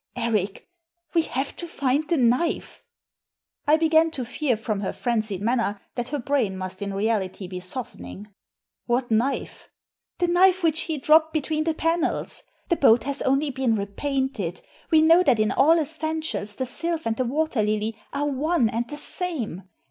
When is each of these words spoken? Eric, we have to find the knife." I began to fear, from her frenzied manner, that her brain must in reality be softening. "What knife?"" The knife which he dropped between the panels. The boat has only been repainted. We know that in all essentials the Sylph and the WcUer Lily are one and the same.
Eric, 0.15 0.67
we 1.13 1.21
have 1.21 1.55
to 1.57 1.67
find 1.67 2.09
the 2.09 2.17
knife." 2.17 2.81
I 3.67 3.77
began 3.77 4.09
to 4.09 4.25
fear, 4.25 4.57
from 4.57 4.79
her 4.79 4.91
frenzied 4.93 5.43
manner, 5.43 5.79
that 5.93 6.07
her 6.09 6.17
brain 6.17 6.57
must 6.57 6.81
in 6.81 6.91
reality 6.91 7.47
be 7.47 7.59
softening. 7.59 8.25
"What 8.87 9.11
knife?"" 9.11 9.69
The 10.17 10.27
knife 10.27 10.63
which 10.63 10.79
he 10.79 10.97
dropped 10.97 11.33
between 11.33 11.65
the 11.65 11.75
panels. 11.75 12.41
The 12.69 12.77
boat 12.77 13.03
has 13.03 13.21
only 13.21 13.51
been 13.51 13.75
repainted. 13.75 14.63
We 14.89 15.03
know 15.03 15.21
that 15.21 15.37
in 15.39 15.51
all 15.51 15.77
essentials 15.79 16.55
the 16.55 16.65
Sylph 16.65 17.05
and 17.05 17.15
the 17.15 17.23
WcUer 17.25 17.63
Lily 17.63 17.95
are 18.11 18.25
one 18.27 18.69
and 18.69 18.89
the 18.89 18.97
same. 18.97 19.69